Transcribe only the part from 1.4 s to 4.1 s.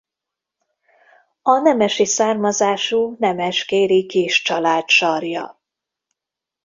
A nemesi származású nemeskéri